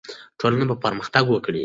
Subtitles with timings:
[0.39, 1.59] ټولنه به پرمختګ وکړي.